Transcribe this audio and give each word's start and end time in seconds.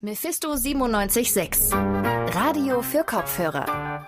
Mephisto 0.00 0.54
976 0.54 1.72
Radio 1.72 2.82
für 2.82 3.02
Kopfhörer. 3.02 4.06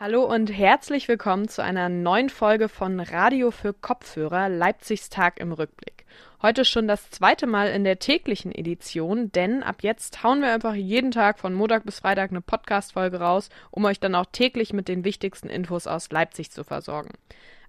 Hallo 0.00 0.24
und 0.24 0.48
herzlich 0.48 1.06
willkommen 1.06 1.46
zu 1.46 1.62
einer 1.62 1.88
neuen 1.88 2.28
Folge 2.28 2.68
von 2.68 2.98
Radio 2.98 3.52
für 3.52 3.72
Kopfhörer 3.72 4.48
Leipzigs 4.48 5.10
Tag 5.10 5.38
im 5.38 5.52
Rückblick. 5.52 6.01
Heute 6.42 6.64
schon 6.64 6.88
das 6.88 7.10
zweite 7.10 7.46
Mal 7.46 7.68
in 7.68 7.84
der 7.84 7.98
täglichen 7.98 8.52
Edition, 8.52 9.30
denn 9.32 9.62
ab 9.62 9.82
jetzt 9.82 10.22
hauen 10.22 10.40
wir 10.40 10.52
einfach 10.52 10.74
jeden 10.74 11.10
Tag 11.12 11.38
von 11.38 11.54
Montag 11.54 11.84
bis 11.84 12.00
Freitag 12.00 12.30
eine 12.30 12.40
Podcast-Folge 12.40 13.20
raus, 13.20 13.48
um 13.70 13.84
euch 13.84 14.00
dann 14.00 14.14
auch 14.14 14.26
täglich 14.26 14.72
mit 14.72 14.88
den 14.88 15.04
wichtigsten 15.04 15.48
Infos 15.48 15.86
aus 15.86 16.10
Leipzig 16.10 16.50
zu 16.50 16.64
versorgen. 16.64 17.10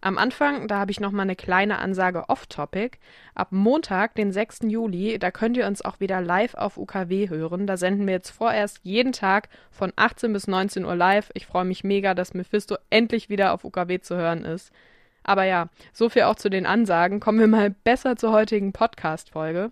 Am 0.03 0.17
Anfang, 0.17 0.67
da 0.67 0.79
habe 0.79 0.91
ich 0.91 0.99
noch 0.99 1.13
mal 1.13 1.21
eine 1.21 1.37
kleine 1.37 1.77
Ansage 1.77 2.27
off-topic. 2.27 2.97
Ab 3.35 3.49
Montag, 3.51 4.15
den 4.15 4.33
6. 4.33 4.63
Juli, 4.63 5.17
da 5.17 5.31
könnt 5.31 5.55
ihr 5.55 5.65
uns 5.65 5.81
auch 5.81 6.01
wieder 6.01 6.19
live 6.19 6.55
auf 6.55 6.75
UKW 6.75 7.29
hören. 7.29 7.67
Da 7.67 7.77
senden 7.77 8.05
wir 8.05 8.15
jetzt 8.15 8.31
vorerst 8.31 8.81
jeden 8.83 9.13
Tag 9.13 9.47
von 9.71 9.93
18 9.95 10.33
bis 10.33 10.47
19 10.47 10.83
Uhr 10.83 10.95
live. 10.95 11.31
Ich 11.35 11.45
freue 11.45 11.63
mich 11.63 11.85
mega, 11.85 12.15
dass 12.15 12.33
Mephisto 12.33 12.75
endlich 12.89 13.29
wieder 13.29 13.53
auf 13.53 13.63
UKW 13.63 14.01
zu 14.01 14.17
hören 14.17 14.43
ist. 14.43 14.73
Aber 15.23 15.43
ja, 15.43 15.69
so 15.93 16.09
viel 16.09 16.23
auch 16.23 16.35
zu 16.35 16.49
den 16.49 16.65
Ansagen. 16.65 17.19
Kommen 17.19 17.39
wir 17.39 17.47
mal 17.47 17.69
besser 17.69 18.15
zur 18.15 18.31
heutigen 18.31 18.73
Podcast-Folge. 18.73 19.71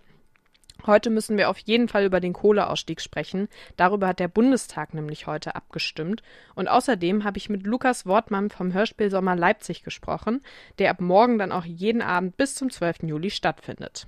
Heute 0.85 1.11
müssen 1.11 1.37
wir 1.37 1.49
auf 1.49 1.59
jeden 1.59 1.87
Fall 1.87 2.05
über 2.05 2.19
den 2.19 2.33
Kohleausstieg 2.33 3.01
sprechen. 3.01 3.47
Darüber 3.77 4.07
hat 4.07 4.19
der 4.19 4.27
Bundestag 4.27 4.93
nämlich 4.93 5.27
heute 5.27 5.55
abgestimmt. 5.55 6.23
Und 6.55 6.67
außerdem 6.67 7.23
habe 7.23 7.37
ich 7.37 7.49
mit 7.49 7.67
Lukas 7.67 8.05
Wortmann 8.05 8.49
vom 8.49 8.73
Hörspiel 8.73 9.11
Sommer 9.11 9.35
Leipzig 9.35 9.83
gesprochen, 9.83 10.41
der 10.79 10.89
ab 10.89 11.01
morgen 11.01 11.37
dann 11.37 11.51
auch 11.51 11.65
jeden 11.65 12.01
Abend 12.01 12.37
bis 12.37 12.55
zum 12.55 12.71
12. 12.71 13.03
Juli 13.03 13.29
stattfindet. 13.29 14.07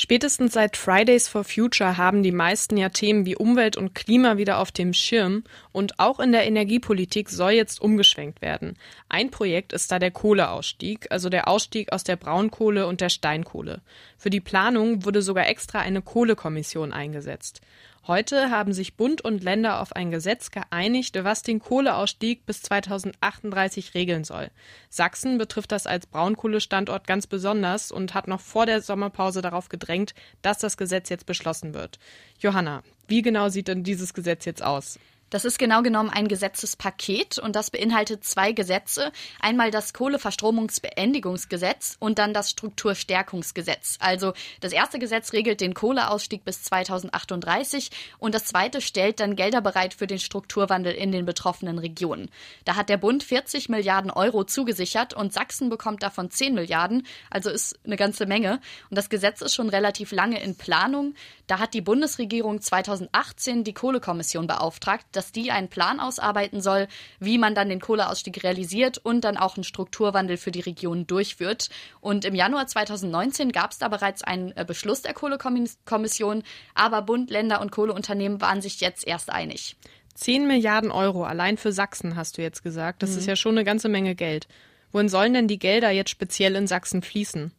Spätestens 0.00 0.52
seit 0.52 0.76
Fridays 0.76 1.26
for 1.26 1.42
Future 1.42 1.96
haben 1.96 2.22
die 2.22 2.30
meisten 2.30 2.76
ja 2.76 2.88
Themen 2.88 3.26
wie 3.26 3.34
Umwelt 3.34 3.76
und 3.76 3.96
Klima 3.96 4.36
wieder 4.36 4.60
auf 4.60 4.70
dem 4.70 4.92
Schirm 4.92 5.42
und 5.72 5.98
auch 5.98 6.20
in 6.20 6.30
der 6.30 6.46
Energiepolitik 6.46 7.28
soll 7.28 7.50
jetzt 7.50 7.80
umgeschwenkt 7.80 8.40
werden. 8.40 8.76
Ein 9.08 9.32
Projekt 9.32 9.72
ist 9.72 9.90
da 9.90 9.98
der 9.98 10.12
Kohleausstieg, 10.12 11.08
also 11.10 11.28
der 11.30 11.48
Ausstieg 11.48 11.92
aus 11.92 12.04
der 12.04 12.14
Braunkohle 12.14 12.86
und 12.86 13.00
der 13.00 13.08
Steinkohle. 13.08 13.80
Für 14.16 14.30
die 14.30 14.38
Planung 14.38 15.04
wurde 15.04 15.20
sogar 15.20 15.48
extra 15.48 15.80
eine 15.80 16.00
Kohlekommission 16.00 16.92
eingesetzt. 16.92 17.60
Heute 18.08 18.50
haben 18.50 18.72
sich 18.72 18.96
Bund 18.96 19.20
und 19.20 19.44
Länder 19.44 19.82
auf 19.82 19.94
ein 19.94 20.10
Gesetz 20.10 20.50
geeinigt, 20.50 21.22
was 21.24 21.42
den 21.42 21.58
Kohleausstieg 21.58 22.46
bis 22.46 22.62
2038 22.62 23.92
regeln 23.92 24.24
soll. 24.24 24.50
Sachsen 24.88 25.36
betrifft 25.36 25.72
das 25.72 25.86
als 25.86 26.06
Braunkohlestandort 26.06 27.06
ganz 27.06 27.26
besonders 27.26 27.92
und 27.92 28.14
hat 28.14 28.26
noch 28.26 28.40
vor 28.40 28.64
der 28.64 28.80
Sommerpause 28.80 29.42
darauf 29.42 29.68
gedrängt, 29.68 30.14
dass 30.40 30.56
das 30.56 30.78
Gesetz 30.78 31.10
jetzt 31.10 31.26
beschlossen 31.26 31.74
wird. 31.74 31.98
Johanna, 32.38 32.82
wie 33.08 33.20
genau 33.20 33.50
sieht 33.50 33.68
denn 33.68 33.84
dieses 33.84 34.14
Gesetz 34.14 34.46
jetzt 34.46 34.62
aus? 34.62 34.98
Das 35.30 35.44
ist 35.44 35.58
genau 35.58 35.82
genommen 35.82 36.10
ein 36.10 36.26
Gesetzespaket 36.26 37.38
und 37.38 37.54
das 37.54 37.70
beinhaltet 37.70 38.24
zwei 38.24 38.52
Gesetze. 38.52 39.12
Einmal 39.40 39.70
das 39.70 39.92
Kohleverstromungsbeendigungsgesetz 39.92 41.96
und 41.98 42.18
dann 42.18 42.32
das 42.32 42.50
Strukturstärkungsgesetz. 42.50 43.98
Also 44.00 44.32
das 44.60 44.72
erste 44.72 44.98
Gesetz 44.98 45.34
regelt 45.34 45.60
den 45.60 45.74
Kohleausstieg 45.74 46.44
bis 46.44 46.62
2038 46.62 47.90
und 48.18 48.34
das 48.34 48.46
zweite 48.46 48.80
stellt 48.80 49.20
dann 49.20 49.36
Gelder 49.36 49.60
bereit 49.60 49.92
für 49.92 50.06
den 50.06 50.18
Strukturwandel 50.18 50.94
in 50.94 51.12
den 51.12 51.26
betroffenen 51.26 51.78
Regionen. 51.78 52.30
Da 52.64 52.76
hat 52.76 52.88
der 52.88 52.96
Bund 52.96 53.22
40 53.22 53.68
Milliarden 53.68 54.10
Euro 54.10 54.44
zugesichert 54.44 55.12
und 55.12 55.34
Sachsen 55.34 55.68
bekommt 55.68 56.02
davon 56.02 56.30
10 56.30 56.54
Milliarden, 56.54 57.06
also 57.30 57.50
ist 57.50 57.78
eine 57.84 57.96
ganze 57.96 58.24
Menge. 58.24 58.60
Und 58.88 58.96
das 58.96 59.10
Gesetz 59.10 59.42
ist 59.42 59.54
schon 59.54 59.68
relativ 59.68 60.12
lange 60.12 60.42
in 60.42 60.56
Planung. 60.56 61.14
Da 61.46 61.58
hat 61.58 61.74
die 61.74 61.82
Bundesregierung 61.82 62.60
2018 62.60 63.64
die 63.64 63.74
Kohlekommission 63.74 64.46
beauftragt, 64.46 65.17
dass 65.18 65.32
die 65.32 65.50
einen 65.50 65.66
Plan 65.66 65.98
ausarbeiten 65.98 66.60
soll, 66.60 66.86
wie 67.18 67.38
man 67.38 67.56
dann 67.56 67.68
den 67.68 67.80
Kohleausstieg 67.80 68.44
realisiert 68.44 68.98
und 68.98 69.24
dann 69.24 69.36
auch 69.36 69.56
einen 69.56 69.64
Strukturwandel 69.64 70.36
für 70.36 70.52
die 70.52 70.60
Region 70.60 71.08
durchführt. 71.08 71.70
Und 72.00 72.24
im 72.24 72.36
Januar 72.36 72.68
2019 72.68 73.50
gab 73.50 73.72
es 73.72 73.78
da 73.78 73.88
bereits 73.88 74.22
einen 74.22 74.56
äh, 74.56 74.64
Beschluss 74.64 75.02
der 75.02 75.14
Kohlekommission, 75.14 76.44
aber 76.76 77.02
Bund, 77.02 77.30
Länder 77.30 77.60
und 77.60 77.72
Kohleunternehmen 77.72 78.40
waren 78.40 78.62
sich 78.62 78.80
jetzt 78.80 79.04
erst 79.08 79.30
einig. 79.30 79.76
10 80.14 80.46
Milliarden 80.46 80.92
Euro 80.92 81.24
allein 81.24 81.56
für 81.56 81.72
Sachsen, 81.72 82.14
hast 82.14 82.38
du 82.38 82.42
jetzt 82.42 82.62
gesagt. 82.62 83.02
Das 83.02 83.10
mhm. 83.10 83.18
ist 83.18 83.26
ja 83.26 83.34
schon 83.34 83.56
eine 83.56 83.64
ganze 83.64 83.88
Menge 83.88 84.14
Geld. 84.14 84.46
Wohin 84.92 85.08
sollen 85.08 85.34
denn 85.34 85.48
die 85.48 85.58
Gelder 85.58 85.90
jetzt 85.90 86.10
speziell 86.10 86.54
in 86.54 86.68
Sachsen 86.68 87.02
fließen? 87.02 87.52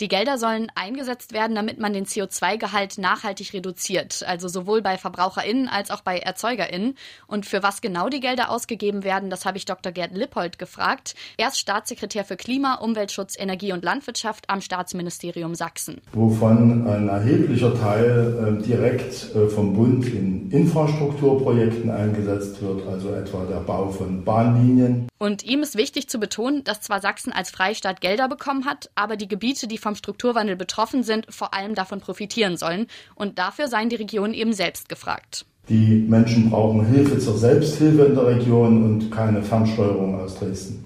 Die 0.00 0.08
Gelder 0.08 0.36
sollen 0.36 0.66
eingesetzt 0.74 1.32
werden, 1.32 1.54
damit 1.54 1.78
man 1.78 1.92
den 1.92 2.06
CO2-Gehalt 2.06 2.98
nachhaltig 2.98 3.52
reduziert, 3.52 4.24
also 4.26 4.48
sowohl 4.48 4.82
bei 4.82 4.98
VerbraucherInnen 4.98 5.68
als 5.68 5.90
auch 5.90 6.00
bei 6.00 6.18
ErzeugerInnen. 6.18 6.96
Und 7.26 7.46
für 7.46 7.62
was 7.62 7.80
genau 7.80 8.08
die 8.08 8.20
Gelder 8.20 8.50
ausgegeben 8.50 9.04
werden, 9.04 9.30
das 9.30 9.44
habe 9.44 9.58
ich 9.58 9.64
Dr. 9.64 9.92
Gerd 9.92 10.12
Lippold 10.12 10.58
gefragt. 10.58 11.14
Er 11.36 11.48
ist 11.48 11.58
Staatssekretär 11.58 12.24
für 12.24 12.36
Klima, 12.36 12.76
Umweltschutz, 12.76 13.38
Energie 13.38 13.72
und 13.72 13.84
Landwirtschaft 13.84 14.50
am 14.50 14.60
Staatsministerium 14.60 15.54
Sachsen. 15.54 16.00
Wovon 16.12 16.86
ein 16.88 17.08
erheblicher 17.08 17.78
Teil 17.78 18.58
äh, 18.58 18.62
direkt 18.62 19.34
äh, 19.34 19.48
vom 19.48 19.74
Bund 19.74 20.06
in 20.06 20.50
Infrastrukturprojekten 20.50 21.90
eingesetzt 21.90 22.60
wird, 22.62 22.86
also 22.88 23.14
etwa 23.14 23.44
der 23.44 23.60
Bau 23.60 23.88
von 23.88 24.24
Bahnlinien. 24.24 25.08
Und 25.18 25.44
ihm 25.44 25.62
ist 25.62 25.76
wichtig 25.76 26.08
zu 26.08 26.18
betonen, 26.18 26.64
dass 26.64 26.80
zwar 26.80 27.00
Sachsen 27.00 27.32
als 27.32 27.50
Freistaat 27.50 28.00
Gelder 28.00 28.28
bekommen 28.28 28.64
hat, 28.64 28.90
aber 28.96 29.16
die 29.16 29.28
Gebiete, 29.28 29.68
die 29.68 29.78
vom 29.82 29.96
Strukturwandel 29.96 30.56
betroffen 30.56 31.02
sind, 31.02 31.26
vor 31.28 31.52
allem 31.52 31.74
davon 31.74 32.00
profitieren 32.00 32.56
sollen. 32.56 32.86
Und 33.14 33.38
dafür 33.38 33.68
seien 33.68 33.88
die 33.90 33.96
Regionen 33.96 34.32
eben 34.32 34.52
selbst 34.52 34.88
gefragt. 34.88 35.44
Die 35.68 36.04
Menschen 36.08 36.50
brauchen 36.50 36.86
Hilfe 36.86 37.18
zur 37.18 37.36
Selbsthilfe 37.36 38.04
in 38.04 38.14
der 38.14 38.26
Region 38.26 38.82
und 38.82 39.10
keine 39.10 39.42
Fernsteuerung 39.42 40.20
aus 40.20 40.38
Dresden. 40.38 40.84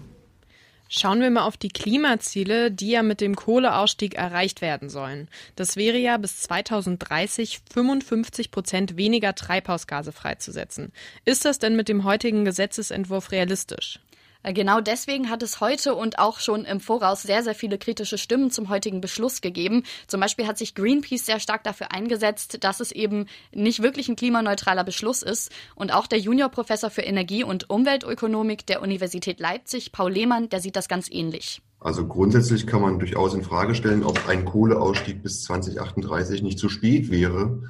Schauen 0.89 1.21
wir 1.21 1.31
mal 1.31 1.45
auf 1.45 1.57
die 1.57 1.69
Klimaziele, 1.69 2.71
die 2.71 2.91
ja 2.91 3.03
mit 3.03 3.21
dem 3.21 3.35
Kohleausstieg 3.35 4.15
erreicht 4.15 4.61
werden 4.61 4.89
sollen. 4.89 5.29
Das 5.57 5.77
wäre 5.77 5.99
ja 5.99 6.17
bis 6.17 6.43
2030 6.43 7.61
55 7.73 8.53
Prozent 8.53 8.97
weniger 8.97 9.35
Treibhausgase 9.35 10.13
freizusetzen. 10.13 10.93
Ist 11.25 11.45
das 11.45 11.59
denn 11.59 11.75
mit 11.75 11.89
dem 11.89 12.05
heutigen 12.05 12.45
Gesetzesentwurf 12.45 13.33
realistisch? 13.33 13.99
Äh, 14.47 14.53
genau 14.53 14.81
deswegen 14.81 15.29
hat 15.29 15.43
es 15.43 15.61
heute 15.61 15.95
und 15.95 16.19
auch 16.19 16.39
schon 16.39 16.65
im 16.65 16.81
Voraus 16.81 17.23
sehr, 17.23 17.43
sehr 17.43 17.55
viele 17.55 17.79
kritische 17.79 18.17
Stimmen 18.17 18.51
zum 18.51 18.69
heutigen 18.69 19.01
Beschluss 19.01 19.41
gegeben. 19.41 19.83
Zum 20.07 20.21
Beispiel 20.21 20.47
hat 20.47 20.57
sich 20.57 20.75
Greenpeace 20.75 21.27
sehr 21.27 21.41
stark 21.41 21.65
dafür 21.65 21.93
eingesetzt, 21.93 22.59
dass 22.63 22.81
es 22.81 22.93
eben 22.93 23.27
nicht 23.53 23.83
wirklich 23.83 24.09
ein 24.09 24.17
klimaneutraler 24.17 24.85
Beschluss 24.85 25.23
ist. 25.23 25.51
Und 25.75 25.93
auch 25.93 26.07
der 26.07 26.21
Juniorprofessor 26.21 26.91
für 26.91 27.03
Energie- 27.03 27.45
und 27.45 27.69
Umweltökonomik 27.69 28.65
der 28.67 28.83
Universität 28.83 29.41
Leipzig, 29.41 29.91
Paul 29.91 30.13
Lehmann, 30.13 30.49
der 30.49 30.61
sieht 30.61 30.77
das 30.77 30.89
ganz 30.89 31.11
ähnlich. 31.11 31.61
Also 31.81 32.07
grundsätzlich 32.07 32.67
kann 32.67 32.81
man 32.81 32.99
durchaus 33.01 33.35
in 33.35 33.43
Frage 33.43 33.75
stellen, 33.75 34.05
ob 34.05 34.29
ein 34.29 34.45
Kohleausstieg 34.45 35.23
bis 35.23 35.43
2038 35.43 36.43
nicht 36.43 36.59
zu 36.59 36.69
spät 36.69 37.11
wäre 37.11 37.63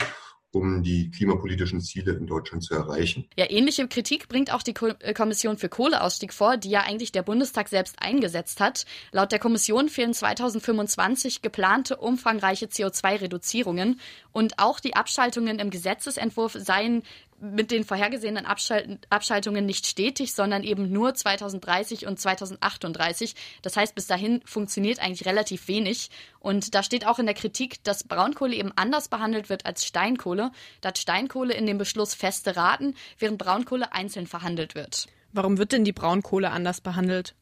um 0.53 0.83
die 0.83 1.11
klimapolitischen 1.11 1.81
Ziele 1.81 2.13
in 2.13 2.27
Deutschland 2.27 2.65
zu 2.65 2.75
erreichen. 2.75 3.29
Ja, 3.37 3.51
ähnliche 3.51 3.87
Kritik 3.89 4.29
bringt 4.29 4.53
auch 4.53 4.63
die 4.63 4.75
äh, 5.01 5.13
Kommission 5.13 5.59
für 5.59 5.69
Kohleausstieg 5.69 6.33
vor, 6.33 6.57
die 6.57 6.71
ja 6.71 6.81
eigentlich 6.81 7.13
der 7.13 7.23
Bundestag 7.23 7.69
selbst 7.69 7.97
eingesetzt 8.01 8.61
hat. 8.61 8.87
Laut 9.13 9.33
der 9.33 9.39
Kommission 9.39 9.89
fehlen 9.89 10.15
2025 10.15 11.43
geplante 11.43 11.97
umfangreiche 11.97 12.67
CO2-Reduzierungen 12.67 14.01
und 14.33 14.59
auch 14.59 14.81
die 14.81 14.95
Abschaltungen 14.95 15.59
im 15.59 15.71
Gesetzesentwurf 15.71 16.57
seien 16.59 17.03
mit 17.41 17.71
den 17.71 17.85
vorhergesehenen 17.85 18.47
Abschal 18.47 18.99
Abschaltungen 19.11 19.67
nicht 19.67 19.87
stetig, 19.87 20.35
sondern 20.35 20.63
eben 20.63 20.91
nur 20.91 21.15
2030 21.15 22.07
und 22.07 22.19
2038. 22.19 23.35
Das 23.63 23.77
heißt, 23.77 23.95
bis 23.95 24.07
dahin 24.07 24.41
funktioniert 24.45 25.01
eigentlich 25.01 25.27
relativ 25.27 25.69
wenig. 25.69 26.11
Und 26.41 26.75
da 26.75 26.83
steht 26.83 27.07
auch 27.07 27.19
in 27.19 27.27
der 27.27 27.35
Kritik, 27.35 27.83
dass 27.85 28.05
Braunkohle 28.05 28.55
eben 28.55 28.73
anders 28.77 29.09
behandelt 29.09 29.49
wird 29.49 29.67
als 29.67 29.85
Steinkohle. 29.85 30.51
Da 30.81 30.89
hat 30.89 30.99
Steinkohle 30.99 31.55
in 31.55 31.67
dem 31.67 31.79
Beschluss 31.79 32.15
feste 32.15 32.57
Raten, 32.57 32.95
während 33.19 33.39
Braunkohle 33.39 33.93
einzeln 33.93 34.27
verhandelt 34.27 34.75
wird. 34.75 35.07
Warum 35.33 35.59
wird 35.59 35.73
denn 35.73 35.85
die 35.85 35.93
Braunkohle 35.93 36.51
anders 36.51 36.81
behandelt? 36.81 37.35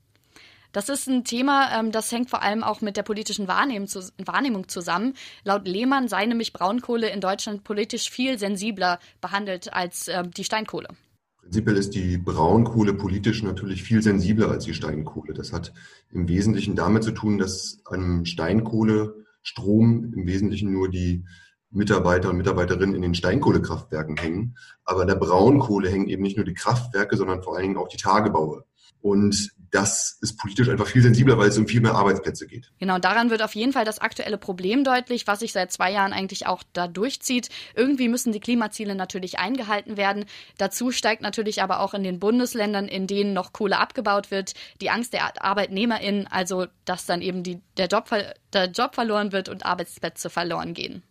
Das 0.74 0.88
ist 0.88 1.06
ein 1.06 1.22
Thema, 1.22 1.70
ähm, 1.78 1.92
das 1.92 2.10
hängt 2.10 2.30
vor 2.30 2.42
allem 2.42 2.64
auch 2.64 2.80
mit 2.80 2.96
der 2.96 3.04
politischen 3.04 3.46
Wahrnehmung 3.46 4.68
zusammen. 4.68 5.14
Laut 5.44 5.68
Lehmann 5.68 6.08
sei 6.08 6.26
nämlich 6.26 6.52
Braunkohle 6.52 7.08
in 7.10 7.20
Deutschland 7.20 7.62
politisch 7.62 8.10
viel 8.10 8.40
sensibler 8.40 8.98
behandelt 9.20 9.72
als 9.72 10.08
ähm, 10.08 10.32
die 10.32 10.42
Steinkohle. 10.42 10.88
Prinzipiell 11.38 11.76
ist 11.76 11.94
die 11.94 12.18
Braunkohle 12.18 12.92
politisch 12.92 13.44
natürlich 13.44 13.84
viel 13.84 14.02
sensibler 14.02 14.50
als 14.50 14.64
die 14.64 14.74
Steinkohle. 14.74 15.32
Das 15.32 15.52
hat 15.52 15.72
im 16.10 16.26
Wesentlichen 16.26 16.74
damit 16.74 17.04
zu 17.04 17.12
tun, 17.12 17.38
dass 17.38 17.78
an 17.84 18.26
Steinkohlestrom 18.26 20.12
im 20.12 20.26
Wesentlichen 20.26 20.72
nur 20.72 20.90
die 20.90 21.24
Mitarbeiter 21.70 22.30
und 22.30 22.36
Mitarbeiterinnen 22.36 22.96
in 22.96 23.02
den 23.02 23.14
Steinkohlekraftwerken 23.14 24.16
hängen. 24.16 24.56
Aber 24.84 25.02
an 25.02 25.08
der 25.08 25.16
Braunkohle 25.16 25.88
hängen 25.88 26.08
eben 26.08 26.22
nicht 26.22 26.36
nur 26.36 26.46
die 26.46 26.54
Kraftwerke, 26.54 27.16
sondern 27.16 27.44
vor 27.44 27.54
allen 27.54 27.62
Dingen 27.62 27.76
auch 27.76 27.88
die 27.88 27.96
Tagebaue. 27.96 28.64
Und 29.00 29.52
das 29.74 30.18
ist 30.20 30.38
politisch 30.38 30.68
einfach 30.68 30.86
viel 30.86 31.02
sensibler, 31.02 31.36
weil 31.36 31.48
es 31.48 31.58
um 31.58 31.66
viel 31.66 31.80
mehr 31.80 31.94
Arbeitsplätze 31.94 32.46
geht. 32.46 32.70
Genau, 32.78 32.98
daran 32.98 33.30
wird 33.30 33.42
auf 33.42 33.56
jeden 33.56 33.72
Fall 33.72 33.84
das 33.84 33.98
aktuelle 33.98 34.38
Problem 34.38 34.84
deutlich, 34.84 35.26
was 35.26 35.40
sich 35.40 35.52
seit 35.52 35.72
zwei 35.72 35.90
Jahren 35.90 36.12
eigentlich 36.12 36.46
auch 36.46 36.62
da 36.72 36.86
durchzieht. 36.86 37.48
Irgendwie 37.74 38.08
müssen 38.08 38.32
die 38.32 38.38
Klimaziele 38.38 38.94
natürlich 38.94 39.40
eingehalten 39.40 39.96
werden. 39.96 40.26
Dazu 40.58 40.92
steigt 40.92 41.22
natürlich 41.22 41.60
aber 41.60 41.80
auch 41.80 41.92
in 41.92 42.04
den 42.04 42.20
Bundesländern, 42.20 42.86
in 42.86 43.08
denen 43.08 43.32
noch 43.32 43.52
Kohle 43.52 43.78
abgebaut 43.78 44.30
wird, 44.30 44.54
die 44.80 44.90
Angst 44.90 45.12
der 45.12 45.44
ArbeitnehmerInnen, 45.44 46.28
also 46.28 46.66
dass 46.84 47.06
dann 47.06 47.20
eben 47.20 47.42
die, 47.42 47.60
der, 47.76 47.88
Job, 47.88 48.08
der 48.52 48.66
Job 48.66 48.94
verloren 48.94 49.32
wird 49.32 49.48
und 49.48 49.66
Arbeitsplätze 49.66 50.30
verloren 50.30 50.74
gehen. 50.74 51.02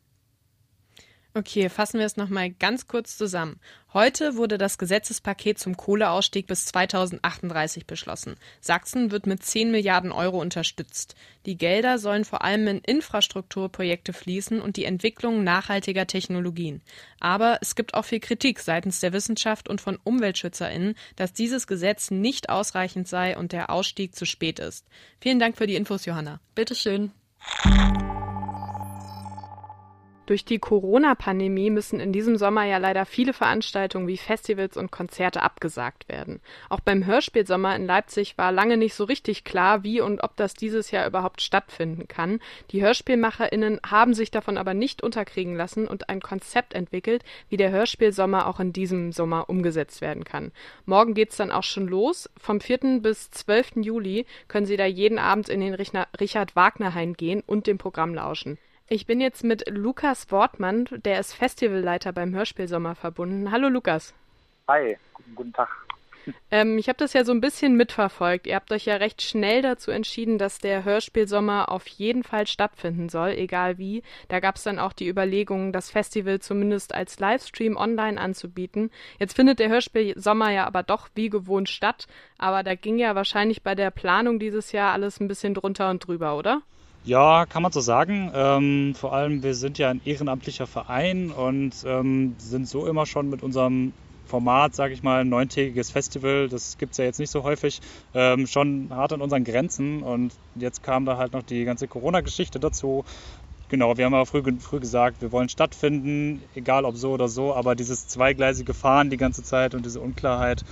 Okay, 1.36 1.68
fassen 1.68 1.98
wir 1.98 2.06
es 2.06 2.16
nochmal 2.16 2.52
ganz 2.52 2.88
kurz 2.88 3.18
zusammen. 3.18 3.60
Heute 3.92 4.36
wurde 4.36 4.60
das 4.60 4.78
Gesetzespaket 4.78 5.58
zum 5.58 5.76
Kohleausstieg 5.76 6.46
bis 6.46 6.68
2038 6.68 7.88
beschlossen. 7.88 8.36
Sachsen 8.62 9.10
wird 9.10 9.26
mit 9.26 9.44
10 9.44 9.72
Milliarden 9.72 10.12
Euro 10.12 10.40
unterstützt. 10.40 11.16
Die 11.48 11.58
Gelder 11.58 11.98
sollen 11.98 12.24
vor 12.24 12.44
allem 12.44 12.68
in 12.68 12.78
Infrastrukturprojekte 12.78 14.14
fließen 14.14 14.62
und 14.62 14.78
die 14.78 14.86
Entwicklung 14.86 15.44
nachhaltiger 15.44 16.06
Technologien. 16.06 16.82
Aber 17.20 17.58
es 17.62 17.74
gibt 17.74 17.96
auch 17.96 18.06
viel 18.06 18.20
Kritik 18.20 18.60
seitens 18.60 19.00
der 19.00 19.14
Wissenschaft 19.14 19.68
und 19.68 19.82
von 19.82 19.98
UmweltschützerInnen, 20.04 20.94
dass 21.16 21.34
dieses 21.34 21.66
Gesetz 21.66 22.12
nicht 22.12 22.50
ausreichend 22.50 23.08
sei 23.08 23.36
und 23.36 23.54
der 23.54 23.72
Ausstieg 23.72 24.16
zu 24.16 24.28
spät 24.28 24.60
ist. 24.60 24.86
Vielen 25.20 25.40
Dank 25.40 25.58
für 25.58 25.66
die 25.66 25.76
Infos, 25.76 26.06
Johanna. 26.06 26.42
Bitteschön. 26.54 27.12
Durch 30.26 30.46
die 30.46 30.60
Corona-Pandemie 30.60 31.70
müssen 31.70 32.00
in 32.00 32.14
diesem 32.14 32.38
Sommer 32.38 32.64
ja 32.64 32.78
leider 32.78 33.06
viele 33.06 33.34
Veranstaltungen 33.34 34.08
wie 34.08 34.16
Festivals 34.16 34.78
und 34.78 34.90
Konzerte 34.90 35.42
abgesagt 35.42 36.08
werden. 36.08 36.40
Auch 36.70 36.80
beim 36.80 37.06
Hörspielsommer 37.06 37.76
in 37.76 37.86
Leipzig 37.86 38.38
war 38.38 38.54
lange 38.54 38.78
nicht 38.78 38.94
so 38.94 39.04
richtig 39.04 39.44
klar, 39.44 39.84
wie 39.84 40.00
und 40.00 40.24
ob 40.24 40.38
das 40.38 40.54
dieses 40.54 40.92
Jahr 40.92 41.06
überhaupt 41.08 41.42
stattfinden 41.42 42.08
kann. 42.08 42.40
Die 42.72 42.82
HörspielmacherInnen 42.82 43.82
haben 43.86 44.14
sich 44.14 44.32
davon 44.32 44.58
aber 44.58 44.74
nicht 44.74 45.04
unterkriegen 45.04 45.58
lassen 45.58 45.90
und 45.90 46.08
ein 46.08 46.22
Konzept 46.22 46.74
entwickelt, 46.74 47.26
wie 47.50 47.58
der 47.58 47.72
Hörspielsommer 47.72 48.48
auch 48.48 48.62
in 48.62 48.72
diesem 48.72 49.12
Sommer 49.12 49.50
umgesetzt 49.50 50.00
werden 50.00 50.24
kann. 50.24 50.54
Morgen 50.86 51.16
geht's 51.16 51.36
dann 51.36 51.52
auch 51.52 51.64
schon 51.64 51.88
los. 51.88 52.30
Vom 52.38 52.62
4. 52.62 53.02
bis 53.02 53.30
12. 53.32 53.74
Juli 53.82 54.26
können 54.48 54.68
Sie 54.68 54.78
da 54.78 54.86
jeden 54.86 55.20
Abend 55.20 55.50
in 55.50 55.60
den 55.60 55.74
Richard 55.74 56.56
Wagner 56.56 56.94
Hain 56.94 57.16
gehen 57.16 57.44
und 57.46 57.68
dem 57.68 57.78
Programm 57.78 58.16
lauschen. 58.16 58.58
Ich 58.94 59.08
bin 59.08 59.20
jetzt 59.20 59.44
mit 59.44 59.68
Lukas 59.72 60.30
Wortmann, 60.30 60.86
der 61.04 61.20
ist 61.20 61.34
Festivalleiter 61.34 62.14
beim 62.14 62.36
Hörspielsommer 62.36 62.94
verbunden. 62.94 63.52
Hallo 63.52 63.68
Lukas. 63.68 64.14
Hi, 64.68 64.98
guten, 65.34 65.52
Tag. 65.52 65.68
Ähm, 66.52 66.78
ich 66.78 66.90
habe 66.90 67.00
das 67.00 67.14
ja 67.14 67.26
so 67.26 67.32
ein 67.32 67.42
bisschen 67.42 67.76
mitverfolgt. 67.76 68.46
Ihr 68.46 68.54
habt 68.54 68.72
euch 68.72 68.86
ja 68.86 68.98
recht 68.98 69.24
schnell 69.24 69.64
dazu 69.64 69.90
entschieden, 69.90 70.38
dass 70.38 70.60
der 70.60 70.86
Hörspielsommer 70.86 71.72
auf 71.72 71.88
jeden 71.88 72.22
Fall 72.22 72.46
stattfinden 72.46 73.10
soll, 73.10 73.32
egal 73.32 73.80
wie. 73.80 74.04
Da 74.28 74.40
gab 74.40 74.58
es 74.58 74.64
dann 74.64 74.78
auch 74.78 74.94
die 74.94 75.10
Überlegung, 75.10 75.74
das 75.74 75.90
Festival 75.90 76.40
zumindest 76.40 76.94
als 76.94 77.20
Livestream 77.20 77.76
online 77.78 78.22
anzubieten. 78.22 78.92
Jetzt 79.18 79.36
findet 79.36 79.58
der 79.58 79.70
Hörspielsommer 79.70 80.52
ja 80.52 80.68
aber 80.68 80.84
doch 80.84 81.10
wie 81.16 81.32
gewohnt 81.32 81.68
statt. 81.68 82.06
Aber 82.38 82.62
da 82.62 82.76
ging 82.76 83.00
ja 83.00 83.16
wahrscheinlich 83.16 83.64
bei 83.64 83.74
der 83.74 83.90
Planung 83.90 84.38
dieses 84.38 84.72
Jahr 84.72 84.94
alles 84.94 85.20
ein 85.20 85.28
bisschen 85.28 85.56
drunter 85.56 85.90
und 85.90 86.06
drüber, 86.06 86.38
oder? 86.38 86.62
Ja, 87.06 87.46
kann 87.46 87.64
man 87.64 87.72
so 87.74 87.82
sagen. 87.82 88.32
Ähm, 88.34 88.94
vor 88.96 89.14
allem, 89.14 89.44
wir 89.44 89.56
sind 89.56 89.78
ja 89.78 89.90
ein 89.90 90.00
ehrenamtlicher 90.04 90.68
Verein 90.68 91.32
und 91.32 91.84
ähm, 91.86 92.38
sind 92.40 92.68
so 92.68 92.88
immer 92.88 93.06
schon 93.06 93.28
mit 93.28 93.44
unserem 93.44 93.94
Format, 94.26 94.74
sage 94.74 94.94
ich 94.94 95.04
mal, 95.04 95.20
ein 95.22 95.28
neuntägiges 95.30 95.92
Festival, 95.92 96.48
das 96.48 96.78
gibt 96.78 96.94
es 96.94 96.98
ja 96.98 97.04
jetzt 97.04 97.20
nicht 97.20 97.30
so 97.30 97.44
häufig, 97.44 97.82
ähm, 98.14 98.48
schon 98.48 98.88
hart 98.94 99.12
an 99.12 99.22
unseren 99.22 99.44
Grenzen. 99.44 100.02
Und 100.02 100.40
jetzt 100.56 100.82
kam 100.82 101.04
da 101.06 101.18
halt 101.18 101.34
noch 101.34 101.44
die 101.44 101.66
ganze 101.66 101.90
Corona-Geschichte 101.90 102.58
dazu. 102.62 103.04
Genau, 103.70 103.98
wir 103.98 104.06
haben 104.06 104.14
ja 104.14 104.26
früh, 104.26 104.44
früh 104.60 104.80
gesagt, 104.80 105.22
wir 105.22 105.32
wollen 105.32 105.50
stattfinden, 105.50 106.44
egal 106.54 106.86
ob 106.86 106.98
so 106.98 107.12
oder 107.14 107.28
so, 107.28 107.54
aber 107.54 107.76
dieses 107.76 108.08
zweigleisige 108.08 108.74
Fahren 108.74 109.10
die 109.10 109.18
ganze 109.18 109.44
Zeit 109.44 109.76
und 109.76 109.86
diese 109.86 110.02
Unklarheit, 110.02 110.64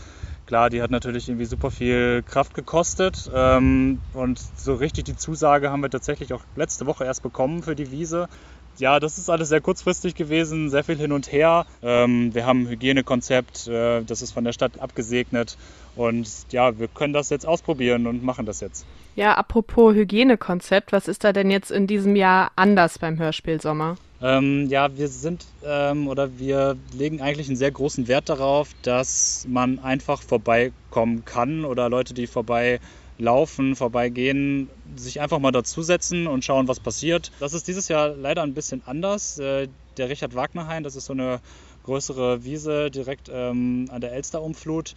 Klar, 0.46 0.70
die 0.70 0.82
hat 0.82 0.92
natürlich 0.92 1.30
irgendwie 1.30 1.46
super 1.46 1.72
viel 1.72 2.24
Kraft 2.24 2.54
gekostet. 2.54 3.30
Ähm, 3.34 4.00
und 4.14 4.40
so 4.56 4.76
richtig 4.76 5.06
die 5.06 5.16
Zusage 5.16 5.72
haben 5.72 5.82
wir 5.82 5.90
tatsächlich 5.90 6.34
auch 6.34 6.42
letzte 6.56 6.86
Woche 6.86 7.06
erst 7.06 7.24
bekommen 7.24 7.64
für 7.64 7.76
die 7.76 7.92
Wiese. 7.92 8.28
Ja, 8.78 9.00
das 9.00 9.18
ist 9.18 9.30
alles 9.30 9.50
sehr 9.50 9.62
kurzfristig 9.62 10.16
gewesen, 10.16 10.70
sehr 10.70 10.84
viel 10.84 10.98
hin 10.98 11.12
und 11.12 11.32
her. 11.32 11.66
Ähm, 11.84 12.34
wir 12.34 12.46
haben 12.46 12.64
ein 12.64 12.70
Hygienekonzept, 12.70 13.68
äh, 13.68 14.02
das 14.04 14.22
ist 14.22 14.32
von 14.32 14.44
der 14.44 14.54
Stadt 14.54 14.80
abgesegnet. 14.80 15.58
Und 15.96 16.28
ja, 16.52 16.80
wir 16.80 16.88
können 16.88 17.14
das 17.14 17.30
jetzt 17.30 17.46
ausprobieren 17.48 18.08
und 18.08 18.24
machen 18.24 18.46
das 18.46 18.62
jetzt. 18.62 18.86
Ja, 19.16 19.36
apropos 19.36 19.94
Hygienekonzept, 19.94 20.94
was 20.94 21.08
ist 21.08 21.24
da 21.24 21.34
denn 21.34 21.52
jetzt 21.52 21.70
in 21.70 21.86
diesem 21.86 22.16
Jahr 22.16 22.52
anders 22.56 22.98
beim 22.98 23.20
Hörspielsommer? 23.20 23.98
Ähm, 24.22 24.68
ja, 24.68 24.96
wir 24.96 25.08
sind 25.08 25.46
ähm, 25.64 26.08
oder 26.08 26.38
wir 26.38 26.78
legen 26.94 27.22
eigentlich 27.22 27.48
einen 27.48 27.58
sehr 27.58 27.72
großen 27.72 28.08
Wert 28.08 28.30
darauf, 28.30 28.70
dass 28.84 29.46
man 29.48 29.80
einfach 29.80 30.22
vorbeikommen 30.22 31.26
kann 31.26 31.66
oder 31.66 31.90
Leute, 31.90 32.14
die 32.14 32.28
vorbeilaufen, 32.28 33.76
vorbeigehen, 33.76 34.70
sich 34.96 35.22
einfach 35.22 35.40
mal 35.40 35.52
dazusetzen 35.52 36.28
und 36.28 36.46
schauen, 36.46 36.68
was 36.68 36.80
passiert. 36.80 37.32
Das 37.40 37.54
ist 37.54 37.68
dieses 37.68 37.88
Jahr 37.88 38.10
leider 38.10 38.44
ein 38.44 38.54
bisschen 38.54 38.84
anders. 38.86 39.40
Äh, 39.40 39.70
der 39.98 40.10
Richard 40.10 40.36
Wagner 40.36 40.68
Hain, 40.68 40.84
das 40.84 40.96
ist 40.96 41.06
so 41.06 41.14
eine 41.14 41.40
größere 41.84 42.44
Wiese 42.44 42.92
direkt 42.92 43.28
ähm, 43.34 43.88
an 43.90 44.02
der 44.02 44.14
Elsterumflut. 44.14 44.94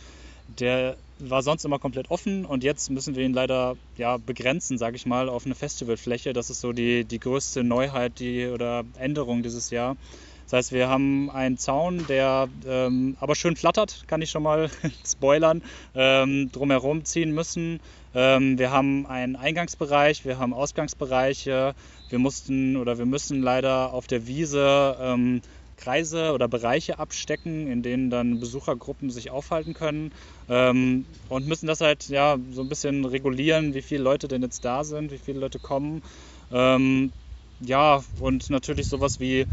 Der 0.49 0.97
war 1.19 1.43
sonst 1.43 1.65
immer 1.65 1.79
komplett 1.79 2.11
offen 2.11 2.45
und 2.45 2.65
jetzt 2.65 2.91
müssen 2.91 3.15
wir 3.17 3.25
ihn 3.25 3.33
leider 3.33 3.77
ja, 3.97 4.17
begrenzen, 4.17 4.79
sage 4.79 4.97
ich 4.97 5.07
mal, 5.07 5.29
auf 5.29 5.47
eine 5.47 5.55
Festivalfläche. 5.55 6.33
Das 6.33 6.51
ist 6.51 6.61
so 6.61 6.73
die, 6.73 7.05
die 7.05 7.21
größte 7.21 7.65
Neuheit 7.65 8.19
die, 8.19 8.47
oder 8.47 8.85
Änderung 8.99 9.43
dieses 9.43 9.71
Jahr. 9.71 9.97
Das 10.45 10.53
heißt, 10.53 10.73
wir 10.73 10.89
haben 10.89 11.31
einen 11.31 11.57
Zaun, 11.57 12.07
der 12.07 12.49
ähm, 12.67 13.17
aber 13.19 13.35
schön 13.35 13.57
flattert, 13.57 14.05
kann 14.07 14.21
ich 14.21 14.31
schon 14.31 14.43
mal 14.43 14.71
spoilern, 15.07 15.63
ähm, 15.95 16.51
drumherum 16.53 17.05
ziehen 17.05 17.33
müssen. 17.33 17.81
Ähm, 18.15 18.59
wir 18.59 18.71
haben 18.71 19.07
einen 19.07 19.37
Eingangsbereich, 19.37 20.25
wir 20.25 20.39
haben 20.39 20.53
Ausgangsbereiche. 20.53 21.75
Wir 22.11 22.19
mussten 22.19 22.77
oder 22.77 22.99
wir 22.99 23.07
müssen 23.07 23.43
leider 23.43 23.93
auf 23.93 24.07
der 24.07 24.27
Wiese 24.27 24.97
ähm, 25.01 25.41
Kreise 25.75 26.33
oder 26.33 26.49
Bereiche 26.49 26.99
abstecken, 26.99 27.67
in 27.67 27.83
denen 27.83 28.11
dann 28.11 28.41
Besuchergruppen 28.41 29.11
sich 29.11 29.31
aufhalten 29.31 29.75
können 29.75 30.11
ähm, 30.49 31.07
und 31.29 31.47
müssen 31.47 31.67
das 31.67 31.81
halt 31.81 32.09
ja 32.09 32.39
so 32.51 32.63
ein 32.63 32.69
bisschen 32.69 33.05
regulieren, 33.05 33.75
wie 33.75 33.83
viele 33.83 34.03
Leute 34.03 34.29
denn 34.29 34.43
jetzt 34.43 34.65
da 34.65 34.85
sind, 34.85 35.11
wie 35.13 35.19
viele 35.19 35.41
Leute 35.41 35.59
kommen. 35.61 36.03
Ähm, 36.51 37.13
ja, 37.61 38.03
und 38.19 38.51
natürlich 38.51 38.89
sowas 38.89 39.21
wie 39.21 39.47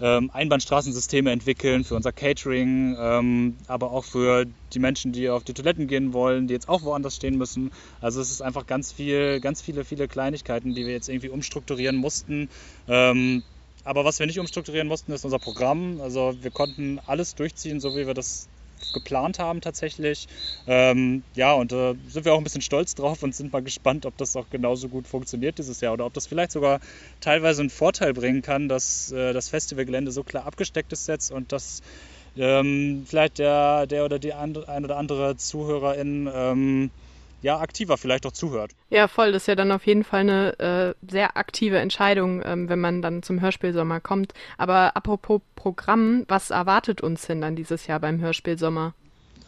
ähm, 0.00 0.30
Einbahnstraßensysteme 0.32 1.30
entwickeln 1.30 1.84
für 1.84 1.94
unser 1.94 2.12
Catering, 2.12 2.96
ähm, 2.98 3.58
aber 3.68 3.92
auch 3.92 4.04
für 4.04 4.44
die 4.72 4.78
Menschen, 4.80 5.12
die 5.12 5.28
auf 5.30 5.44
die 5.44 5.54
Toiletten 5.54 5.86
gehen 5.86 6.12
wollen, 6.12 6.48
die 6.48 6.54
jetzt 6.54 6.68
auch 6.68 6.82
woanders 6.82 7.16
stehen 7.16 7.36
müssen. 7.38 7.70
Also 8.00 8.20
es 8.20 8.30
ist 8.30 8.42
einfach 8.42 8.66
ganz 8.66 8.92
viel, 8.92 9.40
ganz 9.40 9.62
viele, 9.62 9.84
viele 9.84 10.08
Kleinigkeiten, 10.08 10.74
die 10.74 10.84
wir 10.84 10.92
jetzt 10.92 11.08
irgendwie 11.08 11.28
umstrukturieren 11.28 11.96
mussten. 11.96 12.48
Ähm, 12.88 13.44
aber 13.84 14.04
was 14.04 14.18
wir 14.18 14.26
nicht 14.26 14.38
umstrukturieren 14.38 14.88
mussten, 14.88 15.12
ist 15.12 15.24
unser 15.24 15.38
Programm. 15.38 16.00
Also 16.00 16.34
wir 16.40 16.50
konnten 16.50 16.98
alles 17.06 17.34
durchziehen, 17.34 17.80
so 17.80 17.94
wie 17.94 18.06
wir 18.06 18.14
das 18.14 18.48
geplant 18.92 19.38
haben 19.38 19.60
tatsächlich. 19.60 20.26
Ähm, 20.66 21.22
ja, 21.34 21.52
und 21.52 21.72
da 21.72 21.92
äh, 21.92 21.94
sind 22.08 22.24
wir 22.24 22.34
auch 22.34 22.38
ein 22.38 22.44
bisschen 22.44 22.62
stolz 22.62 22.94
drauf 22.94 23.22
und 23.22 23.34
sind 23.34 23.52
mal 23.52 23.62
gespannt, 23.62 24.06
ob 24.06 24.16
das 24.16 24.36
auch 24.36 24.48
genauso 24.50 24.88
gut 24.88 25.06
funktioniert 25.06 25.58
dieses 25.58 25.80
Jahr 25.80 25.92
oder 25.92 26.06
ob 26.06 26.14
das 26.14 26.26
vielleicht 26.26 26.52
sogar 26.52 26.80
teilweise 27.20 27.62
einen 27.62 27.70
Vorteil 27.70 28.12
bringen 28.12 28.42
kann, 28.42 28.68
dass 28.68 29.12
äh, 29.12 29.32
das 29.32 29.48
Festivalgelände 29.48 30.10
so 30.12 30.22
klar 30.22 30.46
abgesteckt 30.46 30.92
ist 30.92 31.08
jetzt 31.08 31.30
und 31.30 31.52
dass 31.52 31.80
ähm, 32.36 33.04
vielleicht 33.06 33.38
der, 33.38 33.86
der 33.86 34.04
oder 34.04 34.18
die 34.18 34.32
ein 34.32 34.56
oder 34.56 34.96
andere 34.96 35.36
Zuhörerin 35.36 36.28
ähm, 36.32 36.90
ja, 37.44 37.60
aktiver 37.60 37.98
vielleicht 37.98 38.24
auch 38.24 38.32
zuhört. 38.32 38.72
Ja, 38.88 39.06
voll. 39.06 39.30
Das 39.30 39.42
ist 39.42 39.46
ja 39.48 39.54
dann 39.54 39.70
auf 39.70 39.86
jeden 39.86 40.02
Fall 40.02 40.20
eine 40.20 40.58
äh, 40.58 41.10
sehr 41.10 41.36
aktive 41.36 41.78
Entscheidung, 41.78 42.42
ähm, 42.42 42.70
wenn 42.70 42.80
man 42.80 43.02
dann 43.02 43.22
zum 43.22 43.42
Hörspielsommer 43.42 44.00
kommt. 44.00 44.32
Aber 44.56 44.96
apropos 44.96 45.42
Programm, 45.54 46.24
was 46.26 46.50
erwartet 46.50 47.02
uns 47.02 47.26
denn 47.26 47.42
dann 47.42 47.54
dieses 47.54 47.86
Jahr 47.86 48.00
beim 48.00 48.18
Hörspielsommer? 48.18 48.94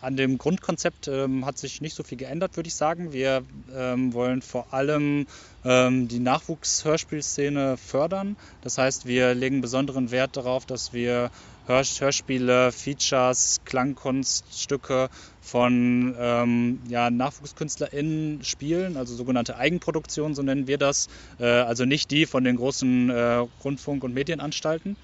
An 0.02 0.14
dem 0.14 0.36
Grundkonzept 0.36 1.08
ähm, 1.08 1.46
hat 1.46 1.56
sich 1.56 1.80
nicht 1.80 1.96
so 1.96 2.02
viel 2.02 2.18
geändert, 2.18 2.56
würde 2.56 2.68
ich 2.68 2.74
sagen. 2.74 3.14
Wir 3.14 3.42
ähm, 3.74 4.12
wollen 4.12 4.42
vor 4.42 4.74
allem 4.74 5.26
ähm, 5.64 6.06
die 6.06 6.18
Nachwuchshörspielszene 6.18 7.78
fördern. 7.78 8.36
Das 8.60 8.76
heißt, 8.76 9.06
wir 9.06 9.34
legen 9.34 9.62
besonderen 9.62 10.10
Wert 10.10 10.36
darauf, 10.36 10.66
dass 10.66 10.92
wir 10.92 11.30
Hörspiele, 11.66 12.70
Features, 12.70 13.61
Klangkunststücke 13.64 15.08
von 15.40 16.14
ähm, 16.18 16.80
ja, 16.88 17.11
NachwuchskünstlerInnen 17.11 18.44
spielen, 18.44 18.96
also 18.96 19.14
sogenannte 19.14 19.56
Eigenproduktion, 19.56 20.35
so 20.35 20.42
nennen 20.42 20.66
wir 20.66 20.78
das. 20.78 21.08
Äh, 21.38 21.46
also 21.46 21.85
nicht 21.85 22.11
die 22.11 22.26
von 22.26 22.44
den 22.44 22.56
großen 22.56 23.11
äh, 23.11 23.46
Rundfunk- 23.64 24.04
und 24.04 24.14
Medienanstalten. 24.14 24.96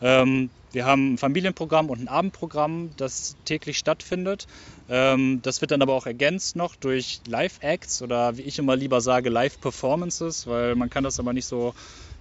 Ähm, 0.00 0.50
wir 0.72 0.84
haben 0.84 1.14
ein 1.14 1.18
Familienprogramm 1.18 1.88
und 1.88 2.00
ein 2.00 2.08
Abendprogramm, 2.08 2.90
das 2.96 3.36
täglich 3.44 3.78
stattfindet. 3.78 4.46
Ähm, 4.88 5.40
das 5.42 5.60
wird 5.60 5.70
dann 5.70 5.80
aber 5.80 5.94
auch 5.94 6.06
ergänzt 6.06 6.56
noch 6.56 6.76
durch 6.76 7.20
Live-Acts 7.26 8.02
oder 8.02 8.36
wie 8.36 8.42
ich 8.42 8.58
immer 8.58 8.76
lieber 8.76 9.00
sage, 9.00 9.30
Live-Performances, 9.30 10.46
weil 10.46 10.74
man 10.74 10.90
kann 10.90 11.04
das 11.04 11.18
aber 11.18 11.32
nicht 11.32 11.46
so 11.46 11.72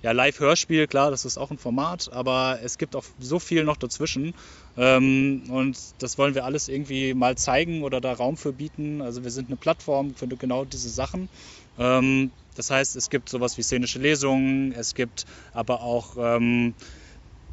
ja, 0.05 0.11
Live-Hörspiel, 0.11 0.85
klar, 0.85 1.09
das 1.09 1.25
ist 1.25 1.39
auch 1.39 1.49
ein 1.49 1.57
Format, 1.57 2.11
aber 2.13 2.59
es 2.61 2.77
gibt 2.77 2.95
auch 2.95 3.03
so 3.17 3.39
viel 3.39 3.63
noch 3.63 3.75
dazwischen. 3.75 4.33
Ähm, 4.77 5.45
und 5.49 5.79
das 5.97 6.19
wollen 6.19 6.35
wir 6.35 6.45
alles 6.45 6.67
irgendwie 6.67 7.15
mal 7.15 7.35
zeigen 7.39 7.81
oder 7.81 7.99
da 8.01 8.13
Raum 8.13 8.37
für 8.37 8.53
bieten. 8.53 9.01
Also 9.01 9.23
wir 9.23 9.31
sind 9.31 9.49
eine 9.49 9.57
Plattform 9.57 10.15
für 10.15 10.27
genau 10.27 10.63
diese 10.63 10.89
Sachen. 10.89 11.27
Ähm, 11.79 12.33
das 12.53 12.69
heißt, 12.69 12.95
es 12.95 13.09
gibt 13.09 13.29
sowas 13.29 13.57
wie 13.57 13.63
szenische 13.63 13.97
Lesungen, 13.97 14.73
es 14.73 14.93
gibt 14.93 15.25
aber 15.53 15.81
auch 15.81 16.17
ähm, 16.19 16.75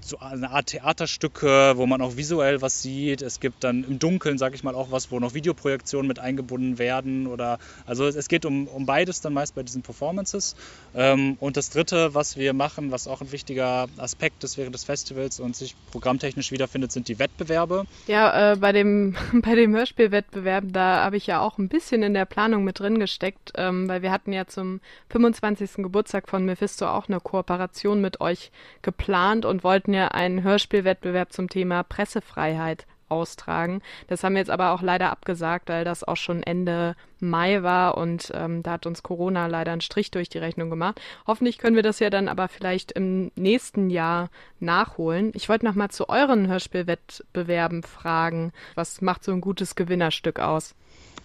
so 0.05 0.19
eine 0.19 0.51
Art 0.51 0.67
Theaterstücke, 0.67 1.73
wo 1.77 1.87
man 1.87 2.01
auch 2.01 2.17
visuell 2.17 2.63
was 2.63 2.83
sieht. 2.83 3.23
Es 3.23 3.41
gibt 3.41 3.65
dann 3.65 3.85
im 3.85 3.99
Dunkeln, 3.99 4.39
sage 4.39 4.55
ich 4.55 4.65
mal, 4.65 4.75
auch 4.75 4.91
was, 4.91 5.11
wo 5.11 5.21
noch 5.21 5.35
Videoprojektionen 5.35 6.07
mit 6.07 6.19
eingebunden 6.19 6.79
werden. 6.79 7.27
Oder 7.27 7.59
also 7.87 8.07
es 8.07 8.29
geht 8.29 8.45
um, 8.45 8.69
um 8.69 8.87
beides 8.87 9.21
dann 9.21 9.33
meist 9.33 9.55
bei 9.55 9.63
diesen 9.63 9.83
Performances. 9.83 10.57
Ähm, 10.95 11.37
und 11.41 11.57
das 11.57 11.71
Dritte, 11.71 12.15
was 12.15 12.37
wir 12.37 12.53
machen, 12.53 12.91
was 12.91 13.09
auch 13.09 13.21
ein 13.21 13.33
wichtiger 13.33 13.87
Aspekt 13.97 14.45
ist 14.45 14.59
während 14.59 14.75
des 14.75 14.85
Festivals 14.85 15.41
und 15.41 15.57
sich 15.57 15.75
programmtechnisch 15.91 16.51
wiederfindet, 16.51 16.93
sind 16.93 17.09
die 17.09 17.19
Wettbewerbe. 17.19 17.85
Ja, 18.07 18.53
äh, 18.53 18.57
bei 18.57 18.73
dem 18.73 19.17
bei 19.33 19.55
dem 19.55 19.75
Hörspielwettbewerb, 19.75 20.65
da 20.69 21.05
habe 21.05 21.17
ich 21.17 21.27
ja 21.27 21.41
auch 21.41 21.59
ein 21.59 21.69
bisschen 21.69 22.03
in 22.03 22.15
der 22.15 22.25
Planung 22.25 22.65
mit 22.65 22.79
drin 22.79 22.99
gesteckt, 22.99 23.53
ähm, 23.57 23.89
weil 23.89 24.03
wir 24.03 24.11
hatten 24.11 24.33
ja 24.33 24.47
zum 24.47 24.81
25. 25.11 25.77
Geburtstag 25.77 26.29
von 26.29 26.45
Mephisto 26.45 26.87
auch 26.87 27.09
eine 27.09 27.21
Kooperation 27.21 28.01
mit 28.01 28.21
euch 28.21 28.51
geplant 28.83 29.45
und 29.45 29.65
wollten 29.65 29.92
wollten 29.93 29.95
ja 29.95 30.09
einen 30.09 30.43
Hörspielwettbewerb 30.43 31.33
zum 31.33 31.49
Thema 31.49 31.83
Pressefreiheit 31.83 32.87
austragen. 33.11 33.83
Das 34.07 34.25
haben 34.25 34.33
wir 34.33 34.39
jetzt 34.39 34.51
aber 34.51 34.71
auch 34.71 34.81
leider 34.81 35.11
abgesagt, 35.11 35.69
weil 35.69 35.85
das 35.85 36.03
auch 36.03 36.17
schon 36.17 36.43
Ende 36.43 36.97
Mai 37.21 37.63
war 37.63 37.99
und 37.99 38.33
ähm, 38.35 38.63
da 38.63 38.73
hat 38.73 38.87
uns 38.87 39.03
Corona 39.03 39.49
leider 39.49 39.73
einen 39.73 39.83
Strich 39.83 40.11
durch 40.11 40.31
die 40.31 40.39
Rechnung 40.39 40.71
gemacht. 40.71 40.99
Hoffentlich 41.27 41.59
können 41.59 41.77
wir 41.77 41.83
das 41.83 41.99
ja 41.99 42.09
dann 42.09 42.27
aber 42.27 42.49
vielleicht 42.49 42.93
im 42.93 43.31
nächsten 43.35 43.91
Jahr 43.91 44.31
nachholen. 44.61 45.31
Ich 45.35 45.51
wollte 45.51 45.67
noch 45.67 45.75
mal 45.75 45.91
zu 45.91 46.09
euren 46.09 46.49
Hörspielwettbewerben 46.49 47.83
fragen. 47.83 48.53
Was 48.75 49.03
macht 49.03 49.25
so 49.25 49.33
ein 49.33 49.43
gutes 49.43 49.75
Gewinnerstück 49.75 50.41
aus? 50.41 50.75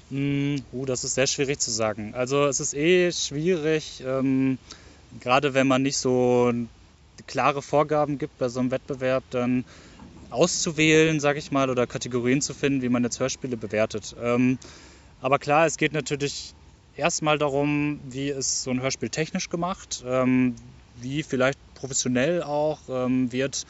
Mm, 0.10 0.58
uh, 0.74 0.86
das 0.86 1.06
ist 1.06 1.16
sehr 1.16 1.28
schwierig 1.28 1.60
zu 1.60 1.72
sagen. 1.72 2.14
Also 2.16 2.46
es 2.48 2.60
ist 2.60 2.74
eh 2.74 3.14
schwierig, 3.14 4.04
ähm, 4.06 4.58
gerade 5.22 5.54
wenn 5.54 5.68
man 5.68 5.84
nicht 5.84 5.98
so 5.98 6.52
klare 7.26 7.62
Vorgaben 7.62 8.18
gibt 8.18 8.38
bei 8.38 8.50
so 8.50 8.60
einem 8.60 8.72
Wettbewerb, 8.72 9.24
dann 9.30 9.66
auszuwählen, 10.30 11.20
sage 11.20 11.40
ich 11.40 11.52
mal, 11.52 11.70
oder 11.70 11.88
Kategorien 11.88 12.42
zu 12.42 12.54
finden, 12.54 12.82
wie 12.82 12.90
man 12.90 13.04
jetzt 13.04 13.20
Hörspiele 13.20 13.58
bewertet. 13.58 14.16
Ähm, 14.22 14.60
aber 15.20 15.40
klar, 15.40 15.66
es 15.66 15.78
geht 15.78 15.94
natürlich 15.94 16.54
erstmal 16.94 17.38
darum, 17.38 18.02
wie 18.04 18.30
ist 18.30 18.64
so 18.64 18.72
ein 18.72 18.82
Hörspiel 18.82 19.10
technisch 19.10 19.50
gemacht, 19.50 20.04
ähm, 20.06 20.56
wie 20.96 21.24
vielleicht 21.24 21.60
professionell 21.74 22.44
auch 22.44 22.82
ähm, 22.90 23.32
wird 23.32 23.64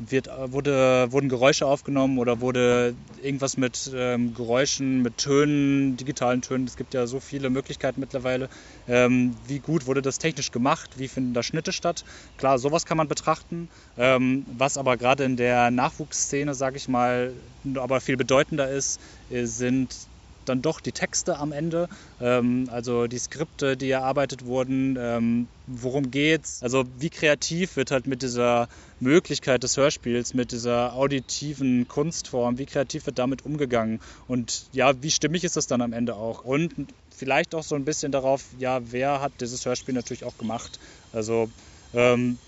wird, 0.00 0.28
äh, 0.28 0.52
wurde, 0.52 1.12
wurden 1.12 1.28
Geräusche 1.28 1.66
aufgenommen 1.66 2.18
oder 2.18 2.40
wurde 2.40 2.96
irgendwas 3.22 3.56
mit 3.56 3.90
ähm, 3.94 4.34
Geräuschen, 4.34 5.02
mit 5.02 5.18
Tönen, 5.18 5.96
digitalen 5.96 6.42
Tönen. 6.42 6.66
Es 6.66 6.76
gibt 6.76 6.94
ja 6.94 7.06
so 7.06 7.20
viele 7.20 7.50
Möglichkeiten 7.50 8.00
mittlerweile. 8.00 8.48
Ähm, 8.86 9.36
wie 9.46 9.60
gut 9.60 9.86
wurde 9.86 10.02
das 10.02 10.18
technisch 10.18 10.50
gemacht? 10.50 10.98
Wie 10.98 11.08
finden 11.08 11.34
da 11.34 11.42
Schnitte 11.42 11.72
statt? 11.72 12.04
Klar, 12.36 12.58
sowas 12.58 12.86
kann 12.86 12.96
man 12.96 13.08
betrachten. 13.08 13.68
Ähm, 13.96 14.46
was 14.48 14.76
aber 14.76 14.96
gerade 14.96 15.24
in 15.24 15.36
der 15.36 15.70
Nachwuchsszene, 15.70 16.54
sage 16.54 16.78
ich 16.78 16.88
mal, 16.88 17.34
aber 17.76 18.00
viel 18.00 18.16
bedeutender 18.16 18.70
ist, 18.70 19.00
äh, 19.28 19.44
sind 19.44 20.09
dann 20.50 20.62
doch 20.62 20.80
die 20.80 20.92
Texte 20.92 21.38
am 21.38 21.52
Ende, 21.52 21.88
ähm, 22.20 22.68
also 22.70 23.06
die 23.06 23.18
Skripte, 23.18 23.76
die 23.76 23.90
erarbeitet 23.90 24.44
wurden, 24.44 24.96
ähm, 25.00 25.48
worum 25.66 26.10
geht's, 26.10 26.62
also 26.62 26.84
wie 26.98 27.10
kreativ 27.10 27.76
wird 27.76 27.90
halt 27.90 28.06
mit 28.06 28.22
dieser 28.22 28.68
Möglichkeit 28.98 29.62
des 29.62 29.76
Hörspiels, 29.76 30.34
mit 30.34 30.52
dieser 30.52 30.94
auditiven 30.94 31.86
Kunstform, 31.88 32.58
wie 32.58 32.66
kreativ 32.66 33.06
wird 33.06 33.18
damit 33.18 33.44
umgegangen? 33.44 34.00
Und 34.26 34.66
ja, 34.72 34.92
wie 35.02 35.10
stimmig 35.10 35.44
ist 35.44 35.56
das 35.56 35.66
dann 35.66 35.80
am 35.80 35.92
Ende 35.92 36.16
auch? 36.16 36.44
Und 36.44 36.74
vielleicht 37.16 37.54
auch 37.54 37.62
so 37.62 37.76
ein 37.76 37.84
bisschen 37.84 38.12
darauf, 38.12 38.44
ja, 38.58 38.80
wer 38.92 39.20
hat 39.20 39.32
dieses 39.40 39.64
Hörspiel 39.64 39.94
natürlich 39.94 40.24
auch 40.24 40.36
gemacht, 40.36 40.78
also 41.12 41.48
ähm, 41.94 42.38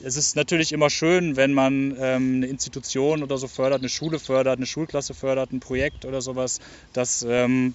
es 0.00 0.16
ist 0.16 0.36
natürlich 0.36 0.72
immer 0.72 0.90
schön, 0.90 1.36
wenn 1.36 1.52
man 1.52 1.96
ähm, 1.98 2.36
eine 2.36 2.46
Institution 2.46 3.22
oder 3.22 3.38
so 3.38 3.48
fördert, 3.48 3.80
eine 3.80 3.88
Schule 3.88 4.18
fördert, 4.18 4.58
eine 4.58 4.66
Schulklasse 4.66 5.14
fördert, 5.14 5.52
ein 5.52 5.60
Projekt 5.60 6.04
oder 6.04 6.20
sowas, 6.20 6.58
das 6.92 7.22
ähm, 7.28 7.74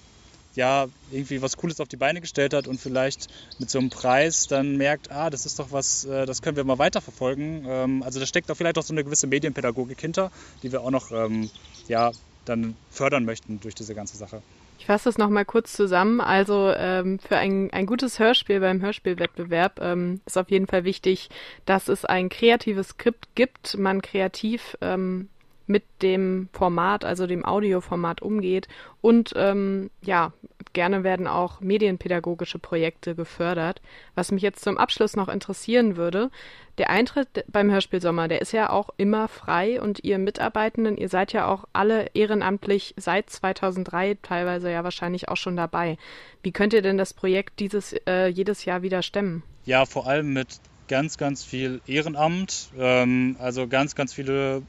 ja 0.54 0.86
irgendwie 1.10 1.42
was 1.42 1.56
Cooles 1.56 1.80
auf 1.80 1.88
die 1.88 1.96
Beine 1.96 2.20
gestellt 2.20 2.54
hat 2.54 2.68
und 2.68 2.80
vielleicht 2.80 3.26
mit 3.58 3.70
so 3.70 3.78
einem 3.78 3.90
Preis 3.90 4.46
dann 4.46 4.76
merkt, 4.76 5.10
ah, 5.10 5.30
das 5.30 5.46
ist 5.46 5.58
doch 5.58 5.72
was, 5.72 6.04
äh, 6.04 6.26
das 6.26 6.42
können 6.42 6.56
wir 6.56 6.64
mal 6.64 6.78
weiterverfolgen. 6.78 7.64
Ähm, 7.66 8.02
also 8.02 8.20
da 8.20 8.26
steckt 8.26 8.50
auch 8.50 8.56
vielleicht 8.56 8.78
auch 8.78 8.84
so 8.84 8.94
eine 8.94 9.04
gewisse 9.04 9.26
Medienpädagogik 9.26 10.00
hinter, 10.00 10.30
die 10.62 10.72
wir 10.72 10.82
auch 10.82 10.90
noch 10.90 11.10
ähm, 11.10 11.50
ja 11.88 12.12
dann 12.44 12.76
fördern 12.88 13.24
möchten 13.24 13.60
durch 13.60 13.74
diese 13.74 13.94
ganze 13.94 14.16
Sache. 14.16 14.42
Ich 14.82 14.86
fasse 14.86 15.04
das 15.04 15.16
nochmal 15.16 15.44
kurz 15.44 15.74
zusammen. 15.74 16.20
Also 16.20 16.72
ähm, 16.76 17.20
für 17.20 17.36
ein, 17.36 17.70
ein 17.72 17.86
gutes 17.86 18.18
Hörspiel 18.18 18.58
beim 18.58 18.82
Hörspielwettbewerb 18.82 19.78
ähm, 19.80 20.20
ist 20.26 20.36
auf 20.36 20.50
jeden 20.50 20.66
Fall 20.66 20.82
wichtig, 20.82 21.30
dass 21.66 21.86
es 21.86 22.04
ein 22.04 22.28
kreatives 22.28 22.88
Skript 22.88 23.28
gibt, 23.36 23.78
man 23.78 24.02
kreativ 24.02 24.76
ähm, 24.80 25.28
mit 25.68 25.84
dem 26.02 26.48
Format, 26.52 27.04
also 27.04 27.28
dem 27.28 27.44
Audioformat 27.44 28.22
umgeht 28.22 28.66
und 29.00 29.32
ähm, 29.36 29.90
ja, 30.00 30.32
gerne 30.72 31.04
werden 31.04 31.26
auch 31.26 31.60
medienpädagogische 31.60 32.58
Projekte 32.58 33.14
gefördert. 33.14 33.80
Was 34.14 34.32
mich 34.32 34.42
jetzt 34.42 34.64
zum 34.64 34.78
Abschluss 34.78 35.16
noch 35.16 35.28
interessieren 35.28 35.96
würde, 35.96 36.30
der 36.78 36.90
Eintritt 36.90 37.44
beim 37.48 37.70
Hörspielsommer, 37.70 38.28
der 38.28 38.40
ist 38.40 38.52
ja 38.52 38.70
auch 38.70 38.90
immer 38.96 39.28
frei 39.28 39.80
und 39.80 40.04
ihr 40.04 40.18
Mitarbeitenden, 40.18 40.96
ihr 40.96 41.08
seid 41.08 41.32
ja 41.32 41.46
auch 41.46 41.64
alle 41.72 42.06
ehrenamtlich 42.14 42.94
seit 42.96 43.28
2003 43.28 44.18
teilweise 44.22 44.70
ja 44.70 44.82
wahrscheinlich 44.84 45.28
auch 45.28 45.36
schon 45.36 45.56
dabei. 45.56 45.98
Wie 46.42 46.52
könnt 46.52 46.72
ihr 46.72 46.82
denn 46.82 46.98
das 46.98 47.12
Projekt 47.12 47.60
dieses 47.60 47.94
äh, 48.06 48.26
jedes 48.26 48.64
Jahr 48.64 48.82
wieder 48.82 49.02
stemmen? 49.02 49.42
Ja, 49.64 49.84
vor 49.84 50.06
allem 50.06 50.32
mit 50.32 50.60
ganz, 50.88 51.18
ganz 51.18 51.44
viel 51.44 51.80
Ehrenamt, 51.86 52.70
ähm, 52.78 53.36
also 53.38 53.68
ganz, 53.68 53.94
ganz 53.94 54.12
viele 54.12 54.62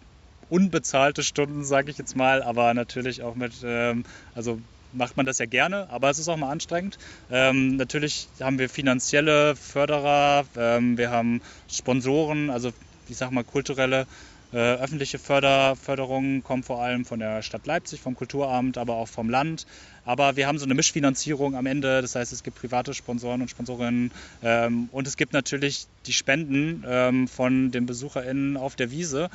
unbezahlte 0.49 1.23
Stunden, 1.23 1.63
sage 1.63 1.89
ich 1.89 1.97
jetzt 1.97 2.15
mal, 2.15 2.43
aber 2.43 2.73
natürlich 2.73 3.23
auch 3.23 3.35
mit, 3.35 3.53
ähm, 3.63 4.03
also 4.35 4.59
macht 4.93 5.17
man 5.17 5.25
das 5.25 5.37
ja 5.39 5.45
gerne, 5.45 5.89
aber 5.89 6.09
es 6.09 6.19
ist 6.19 6.27
auch 6.27 6.37
mal 6.37 6.51
anstrengend. 6.51 6.97
Ähm, 7.31 7.75
natürlich 7.75 8.27
haben 8.39 8.59
wir 8.59 8.69
finanzielle 8.69 9.55
Förderer, 9.55 10.45
ähm, 10.57 10.97
wir 10.97 11.11
haben 11.11 11.41
Sponsoren, 11.69 12.49
also 12.49 12.71
ich 13.07 13.17
sag 13.17 13.31
mal 13.31 13.43
kulturelle 13.43 14.07
äh, 14.53 14.75
öffentliche 14.75 15.17
Förder, 15.17 15.75
Förderungen 15.75 16.43
kommen 16.43 16.61
vor 16.61 16.81
allem 16.81 17.05
von 17.05 17.19
der 17.19 17.41
Stadt 17.41 17.65
Leipzig, 17.65 18.01
vom 18.01 18.15
Kulturamt, 18.15 18.77
aber 18.77 18.93
auch 18.93 19.07
vom 19.07 19.29
Land. 19.29 19.65
Aber 20.05 20.35
wir 20.35 20.45
haben 20.45 20.59
so 20.59 20.65
eine 20.65 20.75
Mischfinanzierung 20.75 21.55
am 21.55 21.65
Ende, 21.65 22.01
das 22.01 22.13
heißt, 22.15 22.31
es 22.31 22.43
gibt 22.43 22.59
private 22.59 22.93
Sponsoren 22.93 23.41
und 23.41 23.49
Sponsorinnen 23.49 24.11
ähm, 24.43 24.89
und 24.91 25.07
es 25.07 25.17
gibt 25.17 25.33
natürlich 25.33 25.87
die 26.05 26.13
Spenden 26.13 26.83
ähm, 26.85 27.27
von 27.27 27.71
den 27.71 27.87
BesucherInnen 27.87 28.55
auf 28.55 28.75
der 28.75 28.91
Wiese. 28.91 29.29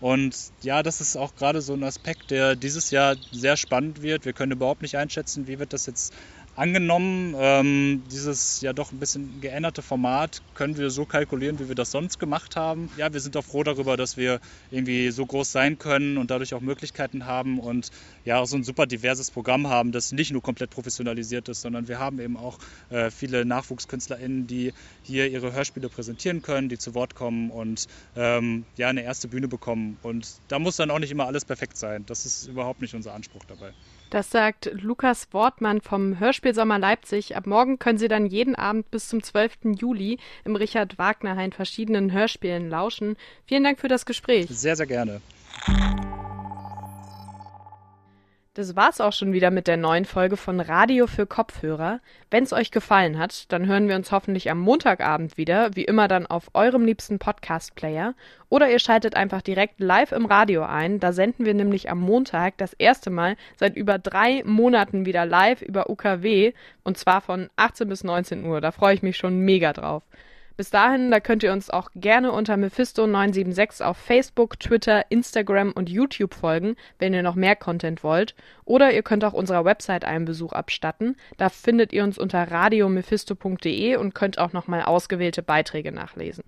Und 0.00 0.36
ja, 0.62 0.82
das 0.82 1.00
ist 1.00 1.16
auch 1.16 1.34
gerade 1.34 1.62
so 1.62 1.72
ein 1.74 1.84
Aspekt, 1.84 2.30
der 2.30 2.56
dieses 2.56 2.90
Jahr 2.90 3.16
sehr 3.32 3.56
spannend 3.56 4.02
wird. 4.02 4.24
Wir 4.24 4.32
können 4.32 4.52
überhaupt 4.52 4.82
nicht 4.82 4.96
einschätzen, 4.96 5.46
wie 5.46 5.58
wird 5.58 5.72
das 5.72 5.86
jetzt 5.86 6.12
angenommen. 6.56 7.34
Ähm, 7.36 8.04
dieses 8.10 8.60
ja 8.60 8.72
doch 8.72 8.92
ein 8.92 8.98
bisschen 8.98 9.40
geänderte 9.40 9.82
Format 9.82 10.42
können 10.54 10.76
wir 10.76 10.90
so 10.90 11.04
kalkulieren, 11.04 11.58
wie 11.58 11.68
wir 11.68 11.74
das 11.74 11.90
sonst 11.90 12.18
gemacht 12.18 12.56
haben. 12.56 12.90
Ja, 12.96 13.12
wir 13.12 13.20
sind 13.20 13.36
auch 13.36 13.44
froh 13.44 13.62
darüber, 13.62 13.96
dass 13.96 14.16
wir 14.16 14.40
irgendwie 14.70 15.10
so 15.10 15.26
groß 15.26 15.50
sein 15.50 15.78
können 15.78 16.16
und 16.16 16.30
dadurch 16.30 16.54
auch 16.54 16.60
Möglichkeiten 16.60 17.26
haben 17.26 17.58
und 17.58 17.90
ja 18.24 18.38
auch 18.38 18.46
so 18.46 18.56
ein 18.56 18.64
super 18.64 18.86
diverses 18.86 19.30
Programm 19.30 19.68
haben, 19.68 19.92
das 19.92 20.12
nicht 20.12 20.32
nur 20.32 20.42
komplett 20.42 20.70
professionalisiert 20.70 21.48
ist, 21.48 21.62
sondern 21.62 21.88
wir 21.88 21.98
haben 21.98 22.20
eben 22.20 22.36
auch 22.36 22.58
äh, 22.90 23.10
viele 23.10 23.44
NachwuchskünstlerInnen, 23.44 24.46
die 24.46 24.72
hier 25.02 25.28
ihre 25.28 25.52
Hörspiele 25.52 25.88
präsentieren 25.88 26.42
können, 26.42 26.68
die 26.68 26.78
zu 26.78 26.94
Wort 26.94 27.14
kommen 27.14 27.50
und 27.50 27.86
ähm, 28.16 28.64
ja 28.76 28.88
eine 28.88 29.02
erste 29.02 29.28
Bühne 29.28 29.48
bekommen. 29.48 29.98
Und 30.02 30.28
da 30.48 30.58
muss 30.58 30.76
dann 30.76 30.90
auch 30.90 30.98
nicht 30.98 31.10
immer 31.10 31.26
alles 31.26 31.44
perfekt 31.44 31.76
sein. 31.76 32.04
Das 32.06 32.26
ist 32.26 32.46
überhaupt 32.46 32.80
nicht 32.80 32.94
unser 32.94 33.14
Anspruch 33.14 33.44
dabei. 33.46 33.72
Das 34.14 34.30
sagt 34.30 34.70
Lukas 34.74 35.26
Wortmann 35.32 35.80
vom 35.80 36.20
Hörspielsommer 36.20 36.78
Leipzig. 36.78 37.34
Ab 37.34 37.48
morgen 37.48 37.80
können 37.80 37.98
Sie 37.98 38.06
dann 38.06 38.26
jeden 38.26 38.54
Abend 38.54 38.88
bis 38.92 39.08
zum 39.08 39.24
12. 39.24 39.74
Juli 39.76 40.20
im 40.44 40.54
Richard 40.54 40.98
Wagner 40.98 41.34
Hain 41.34 41.50
verschiedenen 41.50 42.12
Hörspielen 42.12 42.70
lauschen. 42.70 43.16
Vielen 43.44 43.64
Dank 43.64 43.80
für 43.80 43.88
das 43.88 44.06
Gespräch. 44.06 44.46
Sehr, 44.50 44.76
sehr 44.76 44.86
gerne. 44.86 45.20
Das 48.56 48.76
war's 48.76 49.00
auch 49.00 49.12
schon 49.12 49.32
wieder 49.32 49.50
mit 49.50 49.66
der 49.66 49.76
neuen 49.76 50.04
Folge 50.04 50.36
von 50.36 50.60
Radio 50.60 51.08
für 51.08 51.26
Kopfhörer. 51.26 51.98
Wenn's 52.30 52.52
euch 52.52 52.70
gefallen 52.70 53.18
hat, 53.18 53.50
dann 53.50 53.66
hören 53.66 53.88
wir 53.88 53.96
uns 53.96 54.12
hoffentlich 54.12 54.48
am 54.48 54.60
Montagabend 54.60 55.36
wieder, 55.36 55.74
wie 55.74 55.82
immer 55.82 56.06
dann 56.06 56.24
auf 56.24 56.50
eurem 56.54 56.84
liebsten 56.84 57.18
Podcast-Player. 57.18 58.14
Oder 58.50 58.70
ihr 58.70 58.78
schaltet 58.78 59.16
einfach 59.16 59.42
direkt 59.42 59.80
live 59.80 60.12
im 60.12 60.24
Radio 60.24 60.62
ein. 60.62 61.00
Da 61.00 61.12
senden 61.12 61.44
wir 61.44 61.54
nämlich 61.54 61.90
am 61.90 61.98
Montag 61.98 62.56
das 62.58 62.74
erste 62.74 63.10
Mal 63.10 63.34
seit 63.56 63.74
über 63.74 63.98
drei 63.98 64.44
Monaten 64.44 65.04
wieder 65.04 65.26
live 65.26 65.60
über 65.60 65.90
UKW 65.90 66.52
und 66.84 66.96
zwar 66.96 67.22
von 67.22 67.50
18 67.56 67.88
bis 67.88 68.04
19 68.04 68.44
Uhr. 68.44 68.60
Da 68.60 68.70
freue 68.70 68.94
ich 68.94 69.02
mich 69.02 69.16
schon 69.16 69.40
mega 69.40 69.72
drauf. 69.72 70.04
Bis 70.56 70.70
dahin, 70.70 71.10
da 71.10 71.18
könnt 71.18 71.42
ihr 71.42 71.52
uns 71.52 71.68
auch 71.68 71.90
gerne 71.96 72.30
unter 72.30 72.54
Mephisto976 72.54 73.82
auf 73.82 73.96
Facebook, 73.96 74.60
Twitter, 74.60 75.04
Instagram 75.10 75.72
und 75.72 75.90
YouTube 75.90 76.32
folgen, 76.32 76.76
wenn 77.00 77.12
ihr 77.12 77.24
noch 77.24 77.34
mehr 77.34 77.56
Content 77.56 78.04
wollt. 78.04 78.36
Oder 78.64 78.92
ihr 78.92 79.02
könnt 79.02 79.24
auch 79.24 79.32
unserer 79.32 79.64
Website 79.64 80.04
einen 80.04 80.26
Besuch 80.26 80.52
abstatten. 80.52 81.16
Da 81.38 81.48
findet 81.48 81.92
ihr 81.92 82.04
uns 82.04 82.18
unter 82.18 82.50
radiomephisto.de 82.50 83.96
und 83.96 84.14
könnt 84.14 84.38
auch 84.38 84.52
nochmal 84.52 84.82
ausgewählte 84.82 85.42
Beiträge 85.42 85.90
nachlesen. 85.90 86.44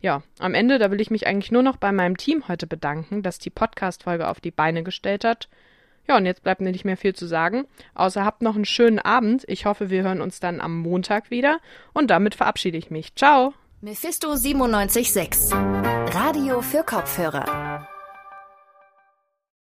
Ja, 0.00 0.22
am 0.38 0.54
Ende, 0.54 0.78
da 0.78 0.92
will 0.92 1.00
ich 1.00 1.10
mich 1.10 1.26
eigentlich 1.26 1.50
nur 1.50 1.64
noch 1.64 1.76
bei 1.76 1.90
meinem 1.90 2.16
Team 2.16 2.46
heute 2.46 2.68
bedanken, 2.68 3.24
das 3.24 3.40
die 3.40 3.50
Podcast-Folge 3.50 4.28
auf 4.28 4.40
die 4.40 4.52
Beine 4.52 4.84
gestellt 4.84 5.24
hat. 5.24 5.48
Ja, 6.08 6.16
und 6.16 6.24
jetzt 6.24 6.42
bleibt 6.42 6.60
mir 6.60 6.72
nicht 6.72 6.86
mehr 6.86 6.96
viel 6.96 7.14
zu 7.14 7.26
sagen, 7.26 7.66
außer 7.94 8.24
habt 8.24 8.40
noch 8.42 8.54
einen 8.54 8.64
schönen 8.64 8.98
Abend. 8.98 9.44
Ich 9.46 9.66
hoffe, 9.66 9.90
wir 9.90 10.02
hören 10.02 10.22
uns 10.22 10.40
dann 10.40 10.60
am 10.60 10.78
Montag 10.78 11.30
wieder 11.30 11.58
und 11.92 12.10
damit 12.10 12.34
verabschiede 12.34 12.78
ich 12.78 12.90
mich. 12.90 13.14
Ciao. 13.14 13.52
Mephisto 13.82 14.28
976 14.34 15.54
Radio 15.54 16.62
für 16.62 16.82
Kopfhörer. 16.82 17.86